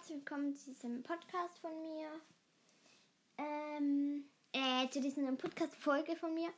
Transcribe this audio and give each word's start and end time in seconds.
herzlich 0.00 0.16
willkommen 0.16 0.56
zu 0.56 0.70
diesem 0.70 1.02
Podcast 1.02 1.58
von 1.58 1.78
mir. 1.82 2.08
Ähm, 3.36 4.24
äh, 4.50 4.88
zu 4.88 4.98
dieser 4.98 5.30
Podcast-Folge 5.32 6.16
von 6.16 6.32
mir. 6.32 6.48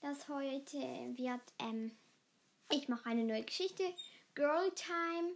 Das 0.00 0.28
heute 0.28 0.78
wird, 1.16 1.40
ähm, 1.58 1.90
ich 2.70 2.88
mache 2.88 3.06
eine 3.06 3.24
neue 3.24 3.42
Geschichte, 3.42 3.82
Girl 4.36 4.70
Time. 4.76 5.32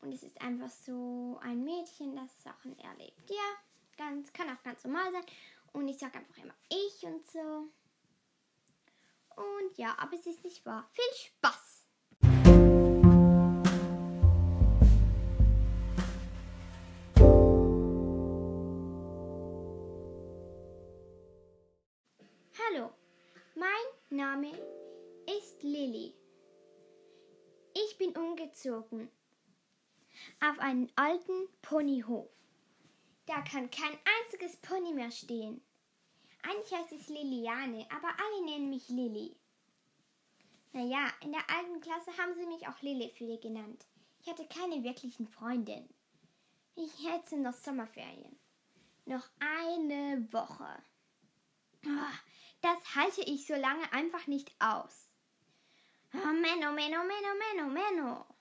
Und 0.00 0.12
es 0.12 0.22
ist 0.22 0.40
einfach 0.40 0.70
so 0.70 1.40
ein 1.42 1.64
Mädchen, 1.64 2.14
das 2.14 2.40
Sachen 2.40 2.78
erlebt. 2.78 3.28
Ja, 3.28 3.56
ganz, 3.96 4.32
kann 4.32 4.48
auch 4.56 4.62
ganz 4.62 4.84
normal 4.84 5.10
sein. 5.10 5.26
Und 5.72 5.88
ich 5.88 5.98
sage 5.98 6.18
einfach 6.18 6.38
immer 6.38 6.54
ich 6.68 7.04
und 7.04 7.28
so. 7.28 7.66
Und 9.34 9.76
ja, 9.76 9.96
aber 9.98 10.14
es 10.14 10.26
ist 10.26 10.44
nicht 10.44 10.64
wahr. 10.64 10.88
Viel 10.92 11.16
Spaß! 11.16 11.71
Bin 28.52 28.72
umgezogen 28.72 29.10
auf 30.40 30.58
einen 30.58 30.90
alten 30.96 31.48
Ponyhof. 31.62 32.28
Da 33.26 33.40
kann 33.42 33.70
kein 33.70 33.98
einziges 34.20 34.56
Pony 34.56 34.92
mehr 34.92 35.10
stehen. 35.10 35.62
Eigentlich 36.42 36.72
heißt 36.72 36.92
es 36.92 37.08
Liliane, 37.08 37.86
aber 37.90 38.08
alle 38.08 38.44
nennen 38.44 38.68
mich 38.68 38.88
Lilly. 38.88 39.34
Naja, 40.72 41.10
in 41.20 41.32
der 41.32 41.48
alten 41.50 41.80
Klasse 41.80 42.16
haben 42.18 42.34
sie 42.34 42.46
mich 42.46 42.66
auch 42.66 42.80
Lillifee 42.82 43.38
genannt. 43.38 43.86
Ich 44.20 44.28
hatte 44.28 44.46
keine 44.46 44.82
wirklichen 44.82 45.28
Freundin. 45.28 45.88
Ich 46.74 47.08
hätte 47.08 47.36
noch 47.38 47.54
Sommerferien. 47.54 48.38
Noch 49.04 49.28
eine 49.40 50.26
Woche. 50.32 50.82
Oh, 51.84 52.14
das 52.60 52.94
halte 52.94 53.22
ich 53.22 53.46
so 53.46 53.54
lange 53.54 53.92
einfach 53.92 54.26
nicht 54.26 54.50
aus. 54.60 55.08
Oh, 56.14 56.32
Menno, 56.32 56.72
Menno, 56.72 57.02
Menno, 57.04 57.34
Menno, 57.38 57.68
Menno. 57.70 58.31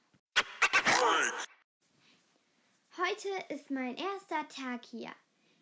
Heute 2.95 3.29
ist 3.49 3.71
mein 3.71 3.95
erster 3.95 4.47
Tag 4.49 4.85
hier. 4.85 5.09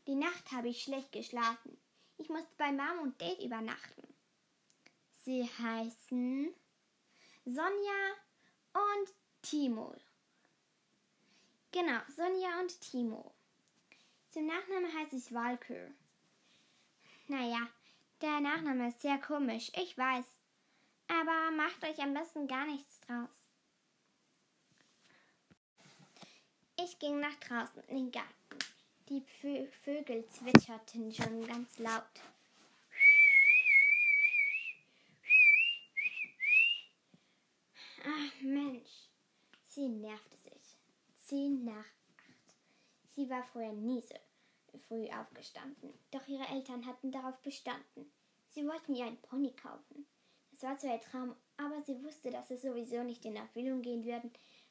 Die 0.05 0.15
Nacht 0.15 0.51
habe 0.51 0.67
ich 0.67 0.83
schlecht 0.83 1.13
geschlafen. 1.13 1.77
Ich 2.17 2.27
musste 2.27 2.49
bei 2.57 2.73
Mom 2.73 2.99
und 3.03 3.21
Date 3.21 3.41
übernachten. 3.41 4.03
Sie 5.23 5.43
heißen 5.43 6.53
Sonja 7.45 8.15
und 8.73 9.13
Timo. 9.41 9.95
Genau, 11.71 11.99
Sonja 12.09 12.59
und 12.59 12.81
Timo. 12.81 13.33
Zum 14.31 14.45
Nachnamen 14.45 14.93
heißt 14.93 15.13
ich 15.13 15.33
Walkür. 15.33 15.89
Naja, 17.27 17.65
der 18.21 18.41
Nachname 18.41 18.89
ist 18.89 19.01
sehr 19.01 19.19
komisch, 19.19 19.71
ich 19.75 19.97
weiß. 19.97 20.25
Aber 21.07 21.51
macht 21.51 21.81
euch 21.85 21.99
am 21.99 22.13
besten 22.13 22.45
gar 22.47 22.65
nichts 22.65 22.99
draus. 23.01 23.48
Ging 26.99 27.21
nach 27.21 27.35
draußen 27.35 27.81
in 27.87 27.95
den 27.95 28.11
Garten. 28.11 28.29
Die 29.07 29.21
Vö 29.21 29.65
Vögel 29.83 30.27
zwitscherten 30.27 31.13
schon 31.13 31.47
ganz 31.47 31.79
laut. 31.79 32.03
Ach 38.03 38.41
Mensch, 38.41 39.07
sie 39.69 39.87
nervte 39.87 40.37
sich. 40.43 40.77
Zehn 41.15 41.63
nach 41.63 41.73
acht. 41.73 42.55
Sie 43.15 43.29
war 43.29 43.43
vorher 43.45 43.71
nie 43.71 44.01
so 44.01 44.77
früh 44.79 45.07
aufgestanden, 45.09 45.93
doch 46.11 46.27
ihre 46.27 46.47
Eltern 46.49 46.85
hatten 46.85 47.11
darauf 47.11 47.37
bestanden. 47.41 48.11
Sie 48.49 48.67
wollten 48.67 48.93
ihr 48.93 49.05
einen 49.05 49.21
Pony 49.21 49.53
kaufen. 49.53 50.05
Es 50.51 50.63
war 50.63 50.77
zwar 50.77 50.95
ihr 50.95 51.01
Traum, 51.01 51.35
aber 51.55 51.81
sie 51.81 52.03
wusste, 52.03 52.29
dass 52.29 52.51
es 52.51 52.61
sowieso 52.61 53.03
nicht 53.03 53.23
in 53.23 53.37
Erfüllung 53.37 53.81
gehen 53.81 54.03
würde, 54.03 54.29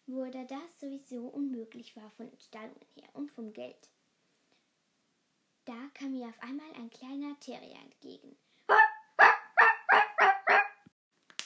wurde 0.09 0.45
das 0.47 0.81
sowieso 0.81 1.29
unmöglich 1.29 1.95
war 1.97 2.11
von 2.13 2.29
den 2.29 2.41
Stallungen 2.41 2.87
her 2.95 3.09
und 3.13 3.31
vom 3.31 3.53
Geld. 3.53 3.89
Da 5.65 5.77
kam 5.95 6.15
ihr 6.15 6.27
auf 6.27 6.43
einmal 6.43 6.71
ein 6.77 6.89
kleiner 6.89 7.39
Terrier 7.41 7.77
entgegen. 7.77 8.37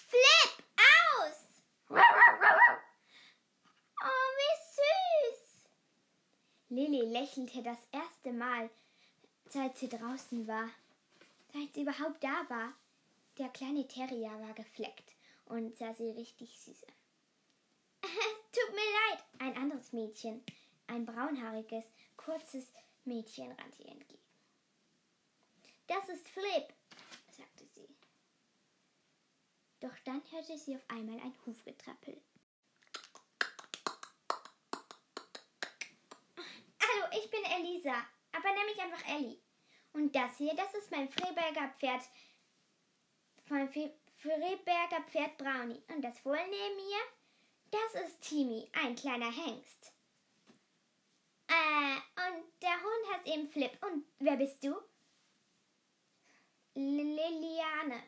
Flip 0.09 0.65
aus! 0.77 1.45
Oh, 1.89 1.97
wie 4.39 4.57
süß! 4.77 5.67
Lilly 6.69 7.01
lächelte 7.01 7.63
das 7.63 7.79
erste 7.91 8.33
Mal, 8.33 8.71
seit 9.49 9.77
sie 9.77 9.89
draußen 9.89 10.47
war, 10.47 10.71
seit 11.53 11.75
sie 11.75 11.83
überhaupt 11.83 12.23
da 12.23 12.49
war. 12.49 12.73
Der 13.39 13.49
kleine 13.49 13.89
Terrier 13.89 14.31
war 14.41 14.53
gefleckt 14.55 15.17
und 15.47 15.77
sah 15.77 15.93
sie 15.95 16.11
richtig 16.11 16.57
süß 16.61 16.85
an. 16.85 16.95
Tut 18.53 18.75
mir 18.75 18.85
leid. 19.11 19.25
Ein 19.39 19.57
anderes 19.57 19.93
Mädchen, 19.93 20.45
ein 20.87 21.07
braunhaariges, 21.07 21.87
kurzes 22.17 22.71
Mädchen 23.05 23.51
rannte 23.53 23.83
ihr 23.83 23.93
entgegen. 23.93 24.23
Das 25.87 26.09
ist 26.11 26.29
Flip, 26.29 26.69
sagte 27.31 27.67
sie. 27.75 27.89
Doch 29.81 29.99
dann 30.05 30.23
hörte 30.31 30.57
sie 30.59 30.77
auf 30.77 30.85
einmal 30.89 31.19
ein 31.21 31.35
Hufgetrappel. 31.47 32.21
Hallo, 36.39 37.07
ich 37.13 37.31
bin 37.31 37.45
Elisa, 37.45 37.95
aber 38.33 38.53
nenn 38.53 38.67
mich 38.67 38.81
einfach 38.81 39.09
Ellie. 39.09 39.41
Und 39.95 40.15
das 40.15 40.37
hier, 40.37 40.55
das 40.55 40.75
ist 40.75 40.91
mein 40.91 41.09
Freberger 41.11 41.75
Pferd, 41.79 42.03
mein 43.49 43.69
Freberger 43.69 45.03
Pferd 45.09 45.37
Brownie. 45.39 45.83
Und 45.89 46.03
das 46.03 46.19
Fohlen 46.21 46.49
neben 46.49 46.77
mir, 46.77 47.01
das 47.73 48.05
ist 48.05 48.21
Timmy, 48.21 48.69
ein 48.73 48.95
kleiner 48.95 49.33
Hengst. 49.33 49.93
Äh, 51.49 51.97
und 52.27 52.45
der 52.61 52.77
Hund 52.77 53.13
hat 53.13 53.27
eben 53.27 53.49
Flip. 53.49 53.73
Und 53.83 54.05
wer 54.19 54.37
bist 54.37 54.63
du? 54.63 54.75
Liliane. 56.75 58.03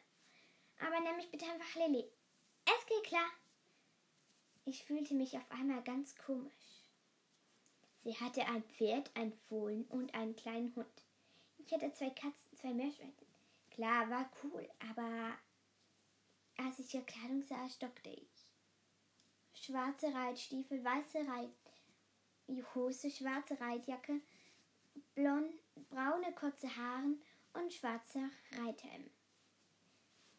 Aber 0.80 1.00
nenn 1.00 1.16
mich 1.16 1.30
bitte 1.30 1.46
einfach 1.46 1.74
Lilly. 1.76 2.04
Es 2.66 2.86
geht 2.86 3.04
klar. 3.04 3.28
Ich 4.66 4.84
fühlte 4.84 5.14
mich 5.14 5.36
auf 5.36 5.50
einmal 5.50 5.82
ganz 5.82 6.14
komisch. 6.16 6.52
Sie 8.02 8.14
hatte 8.18 8.44
ein 8.46 8.62
Pferd, 8.64 9.10
ein 9.14 9.32
Fohlen 9.48 9.84
und 9.86 10.14
einen 10.14 10.36
kleinen 10.36 10.74
Hund. 10.76 11.02
Ich 11.58 11.72
hatte 11.72 11.92
zwei 11.92 12.10
Katzen, 12.10 12.56
zwei 12.56 12.74
Meerschweinchen. 12.74 13.26
Klar, 13.70 14.10
war 14.10 14.30
cool, 14.42 14.68
aber 14.90 15.38
als 16.58 16.78
ich 16.78 16.94
ihre 16.94 17.04
Kleidung 17.04 17.42
sah, 17.42 17.68
stockte 17.68 18.10
ich 18.10 18.33
schwarze 19.54 20.12
Reitstiefel, 20.12 20.84
weiße 20.84 21.20
Reithose, 22.48 23.10
schwarze 23.10 23.58
Reitjacke, 23.60 24.20
blond, 25.14 25.54
braune 25.90 26.32
kurze 26.34 26.74
Haare 26.76 27.14
und 27.54 27.72
schwarzer 27.72 28.30
Reithelm. 28.58 29.10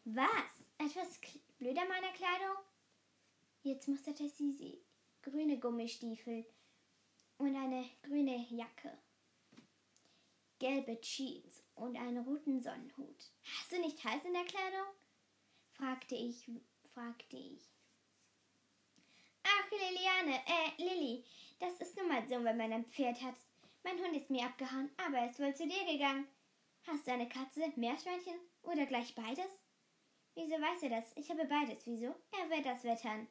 Was? 0.04 0.64
Etwas 0.78 1.18
blöd 1.58 1.78
an 1.78 1.88
meiner 1.88 2.12
Kleidung? 2.12 2.56
Jetzt 3.62 3.88
musterte 3.88 4.28
sie 4.28 4.52
sie. 4.52 4.80
Grüne 5.22 5.58
Gummistiefel 5.58 6.46
und 7.38 7.56
eine 7.56 7.84
grüne 8.02 8.46
Jacke. 8.50 8.96
Gelbe 10.58 11.00
Jeans 11.00 11.64
und 11.74 11.96
einen 11.96 12.18
roten 12.18 12.60
Sonnenhut. 12.60 13.32
Hast 13.42 13.72
du 13.72 13.80
nicht 13.80 14.02
heiß 14.04 14.24
in 14.24 14.32
der 14.32 14.44
Kleidung? 14.44 14.86
fragte 15.72 16.14
ich, 16.14 16.48
fragte 16.94 17.36
ich. 17.36 17.75
Ach, 19.48 19.70
Liliane, 19.70 20.40
äh, 20.44 20.82
Lilly, 20.82 21.24
das 21.60 21.80
ist 21.80 21.96
nun 21.96 22.08
mal 22.08 22.26
so, 22.28 22.42
wenn 22.42 22.56
man 22.56 22.72
ein 22.72 22.84
Pferd 22.86 23.22
hat. 23.22 23.36
Mein 23.84 23.98
Hund 23.98 24.16
ist 24.16 24.28
mir 24.30 24.44
abgehauen, 24.44 24.90
aber 24.96 25.18
er 25.18 25.30
ist 25.30 25.38
wohl 25.38 25.54
zu 25.54 25.68
dir 25.68 25.84
gegangen. 25.84 26.26
Hast 26.86 27.06
du 27.06 27.12
eine 27.12 27.28
Katze, 27.28 27.72
Meerschweinchen 27.76 28.38
oder 28.62 28.86
gleich 28.86 29.14
beides? 29.14 29.46
Wieso 30.34 30.54
weiß 30.54 30.82
er 30.82 30.90
das? 30.90 31.04
Ich 31.14 31.30
habe 31.30 31.44
beides. 31.44 31.86
Wieso? 31.86 32.14
Er 32.32 32.50
wird 32.50 32.66
das 32.66 32.82
wettern. 32.84 33.28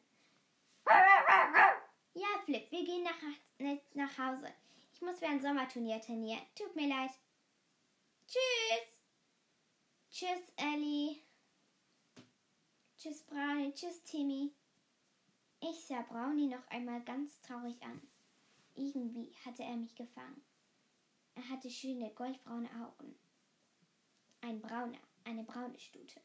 Ja, 2.13 2.27
Flip, 2.45 2.71
wir 2.71 2.85
gehen 2.85 3.03
nach, 3.03 3.77
nach 3.93 4.17
Hause. 4.17 4.53
Ich 4.93 5.01
muss 5.01 5.19
für 5.19 5.27
ein 5.27 5.41
Sommerturnier 5.41 5.99
trainieren. 5.99 6.41
Tut 6.55 6.75
mir 6.75 6.87
leid. 6.87 7.11
Tschüss. 8.27 9.01
Tschüss, 10.09 10.53
Ellie. 10.55 11.17
Tschüss, 12.97 13.23
Brownie. 13.23 13.73
Tschüss, 13.73 14.01
Timmy. 14.03 14.53
Ich 15.67 15.87
sah 15.87 16.03
Brownie 16.03 16.47
noch 16.47 16.67
einmal 16.67 17.01
ganz 17.01 17.41
traurig 17.41 17.81
an. 17.81 17.99
Irgendwie 18.75 19.33
hatte 19.43 19.63
er 19.63 19.75
mich 19.75 19.95
gefangen. 19.95 20.43
Er 21.33 21.49
hatte 21.49 21.71
schöne 21.71 22.11
goldbraune 22.13 22.69
Augen. 22.69 23.15
Ein 24.41 24.61
brauner, 24.61 24.99
eine 25.23 25.43
braune 25.43 25.79
Stute. 25.79 26.21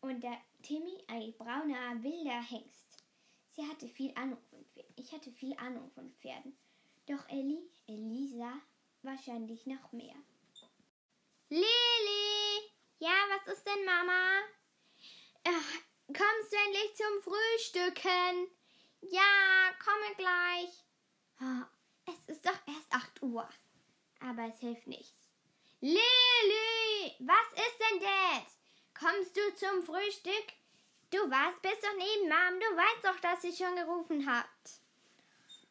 Und 0.00 0.20
der 0.20 0.36
Timmy 0.64 0.98
ein 1.06 1.32
brauner, 1.38 2.02
wilder 2.02 2.42
Hengst. 2.42 3.04
Sie 3.54 3.64
hatte 3.64 3.86
viel 3.88 4.12
Ahnung 4.16 4.42
von 4.50 4.64
Pferden. 4.64 4.94
Ich 4.96 5.12
hatte 5.12 5.30
viel 5.30 5.56
Ahnung 5.58 5.88
von 5.92 6.10
Pferden. 6.14 6.56
Doch 7.06 7.28
Ellie, 7.28 7.70
Elisa, 7.86 8.52
wahrscheinlich 9.02 9.64
noch 9.66 9.92
mehr. 9.92 10.16
Lili! 11.50 12.72
Ja, 12.98 13.14
was 13.30 13.46
ist 13.46 13.64
denn, 13.64 13.84
Mama? 13.84 14.40
Ach, 15.44 15.72
kommst 16.08 16.52
du 16.52 16.56
endlich 16.56 16.96
zum 16.96 17.22
Frühstücken? 17.22 18.55
Ja, 19.10 19.72
komme 19.84 20.14
gleich. 20.16 20.84
Oh, 21.40 22.12
es 22.12 22.34
ist 22.34 22.46
doch 22.46 22.58
erst 22.66 22.92
8 22.92 23.22
Uhr. 23.22 23.48
Aber 24.20 24.48
es 24.48 24.58
hilft 24.58 24.86
nichts. 24.86 25.30
Lili, 25.80 27.14
was 27.20 27.52
ist 27.52 27.78
denn 27.80 28.00
das? 28.00 28.58
Kommst 28.98 29.36
du 29.36 29.54
zum 29.56 29.82
Frühstück? 29.82 30.54
Du 31.10 31.18
warst 31.30 31.62
bis 31.62 31.78
doch 31.80 31.94
neben 31.96 32.28
Mom. 32.28 32.60
Du 32.60 32.76
weißt 32.76 33.04
doch, 33.04 33.20
dass 33.20 33.42
sie 33.42 33.52
schon 33.52 33.76
gerufen 33.76 34.26
hat. 34.26 34.46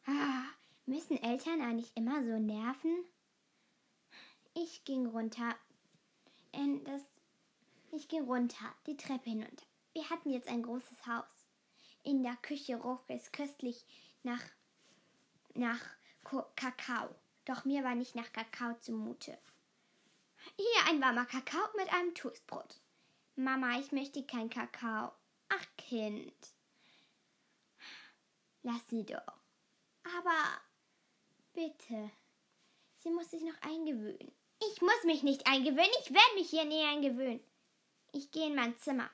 Ah, 0.06 0.44
müssen 0.86 1.22
Eltern 1.22 1.60
eigentlich 1.60 1.94
immer 1.96 2.22
so 2.22 2.38
nerven? 2.38 3.04
Ich 4.54 4.84
ging 4.84 5.06
runter. 5.06 5.56
In 6.52 6.84
das, 6.84 7.02
ich 7.92 8.08
ging 8.08 8.24
runter, 8.24 8.74
die 8.86 8.96
Treppe 8.96 9.30
hinunter. 9.30 9.66
Wir 9.92 10.08
hatten 10.08 10.30
jetzt 10.30 10.48
ein 10.48 10.62
großes 10.62 11.06
Haus. 11.06 11.35
In 12.06 12.22
der 12.22 12.36
Küche 12.36 12.76
roch 12.76 13.02
es 13.08 13.32
köstlich 13.32 13.84
nach, 14.22 14.42
nach 15.54 15.80
Kakao. 16.54 17.12
Doch 17.44 17.64
mir 17.64 17.82
war 17.82 17.96
nicht 17.96 18.14
nach 18.14 18.32
Kakao 18.32 18.78
zumute. 18.78 19.36
Hier 20.56 20.86
ein 20.88 21.02
warmer 21.02 21.26
Kakao 21.26 21.66
mit 21.76 21.92
einem 21.92 22.14
Toastbrot. 22.14 22.80
Mama, 23.34 23.80
ich 23.80 23.90
möchte 23.90 24.24
kein 24.24 24.48
Kakao. 24.48 25.10
Ach, 25.48 25.66
Kind. 25.76 26.32
Lass 28.62 28.88
sie 28.88 29.04
doch. 29.04 29.40
Aber 30.04 30.60
bitte. 31.54 32.12
Sie 32.98 33.10
muss 33.10 33.32
sich 33.32 33.42
noch 33.42 33.60
eingewöhnen. 33.62 34.30
Ich 34.62 34.80
muss 34.80 35.02
mich 35.02 35.24
nicht 35.24 35.48
eingewöhnen. 35.48 35.90
Ich 36.04 36.14
werde 36.14 36.34
mich 36.36 36.50
hier 36.50 36.66
nie 36.66 36.84
eingewöhnen. 36.84 37.42
Ich 38.12 38.30
gehe 38.30 38.46
in 38.46 38.54
mein 38.54 38.78
Zimmer. 38.78 39.10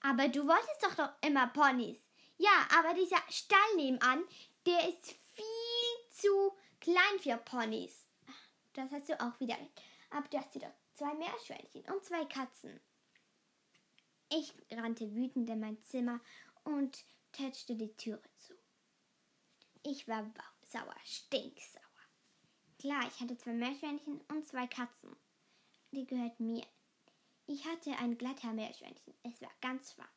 Aber 0.00 0.26
du 0.26 0.48
wolltest 0.48 0.82
doch 0.82 0.96
doch 0.96 1.12
immer 1.24 1.46
Ponys. 1.46 2.11
Ja, 2.42 2.66
aber 2.76 2.92
dieser 2.94 3.22
Stall 3.30 3.76
nebenan, 3.76 4.24
der 4.66 4.88
ist 4.88 5.12
viel 5.12 6.10
zu 6.10 6.52
klein 6.80 7.20
für 7.20 7.36
Ponys. 7.36 8.08
Das 8.72 8.90
hast 8.90 9.08
du 9.08 9.20
auch 9.20 9.38
wieder. 9.38 9.56
Aber 10.10 10.26
du 10.26 10.38
hast 10.38 10.56
doch 10.56 10.74
zwei 10.94 11.14
Meerschweinchen 11.14 11.84
und 11.84 12.04
zwei 12.04 12.24
Katzen. 12.24 12.80
Ich 14.28 14.52
rannte 14.72 15.14
wütend 15.14 15.48
in 15.50 15.60
mein 15.60 15.80
Zimmer 15.84 16.18
und 16.64 17.04
tätschte 17.30 17.76
die 17.76 17.96
Türe 17.96 18.28
zu. 18.38 18.54
Ich 19.84 20.08
war 20.08 20.28
sauer, 20.64 20.96
stinksauer. 21.04 21.80
Klar, 22.80 23.06
ich 23.06 23.20
hatte 23.20 23.38
zwei 23.38 23.52
Meerschweinchen 23.52 24.20
und 24.22 24.48
zwei 24.48 24.66
Katzen. 24.66 25.14
Die 25.92 26.06
gehörten 26.08 26.46
mir. 26.46 26.66
Ich 27.46 27.64
hatte 27.66 27.92
ein 27.98 28.18
glatter 28.18 28.52
Meerschweinchen. 28.52 29.14
Es 29.22 29.40
war 29.40 29.52
ganz 29.60 29.92
schwarz. 29.92 30.08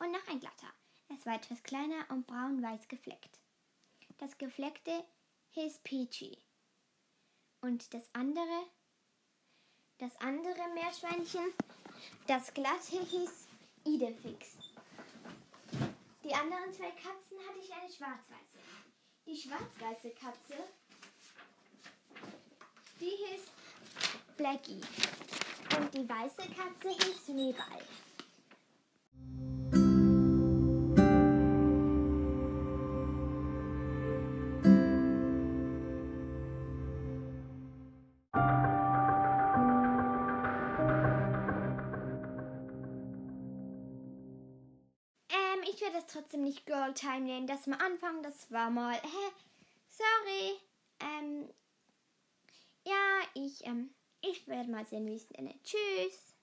Und 0.00 0.10
noch 0.10 0.26
ein 0.26 0.40
glatter. 0.40 0.74
Es 1.08 1.24
war 1.26 1.34
etwas 1.34 1.62
kleiner 1.62 2.04
und 2.10 2.26
braun-weiß 2.26 2.88
gefleckt. 2.88 3.38
Das 4.18 4.36
gefleckte 4.38 5.04
hieß 5.50 5.78
Peachy. 5.84 6.38
Und 7.60 7.92
das 7.94 8.04
andere, 8.12 8.66
das 9.98 10.16
andere 10.20 10.68
Meerschweinchen, 10.74 11.52
das 12.26 12.52
glatte 12.54 13.00
hieß 13.00 13.48
Idefix. 13.84 14.56
Die 16.24 16.34
anderen 16.34 16.72
zwei 16.72 16.90
Katzen 16.90 17.38
hatte 17.48 17.58
ich 17.60 17.72
eine 17.72 17.90
schwarz-weiße. 17.90 18.58
Die 19.26 19.36
schwarz-weiße 19.36 20.10
Katze 20.10 20.56
die 23.00 23.10
hieß 23.10 23.42
Blackie. 24.36 24.80
Und 25.76 25.94
die 25.94 26.08
weiße 26.08 26.42
Katze 26.52 26.88
hieß 26.88 27.26
Schneeball. 27.26 27.82
Ich 45.78 45.82
werde 45.82 45.98
das 45.98 46.06
trotzdem 46.08 46.42
nicht 46.42 46.66
Girl 46.66 46.92
Time 46.92 47.20
nennen. 47.20 47.46
Das 47.46 47.68
am 47.68 47.74
Anfang, 47.74 48.20
das 48.24 48.50
war 48.50 48.68
mal. 48.68 48.94
Hä? 48.94 49.32
Sorry. 49.88 50.58
Ähm, 50.98 51.48
ja, 52.84 53.20
ich, 53.34 53.64
ähm, 53.64 53.90
ich 54.20 54.48
werde 54.48 54.72
mal 54.72 54.84
sehen, 54.84 55.06
wie 55.06 55.14
es 55.14 55.30
endet. 55.30 55.62
Tschüss. 55.62 56.34